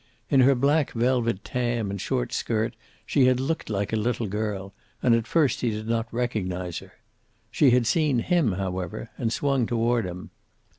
[0.31, 4.73] In her black velvet tam and short skirt she had looked like a little girl,
[5.03, 6.93] and at first he did not recognize her.
[7.51, 10.31] She had seen him, however, and swung toward him.